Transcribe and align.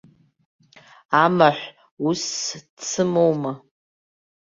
Амаҳә 1.23 1.61
усс 2.07 2.29
дсымоума. 2.75 3.51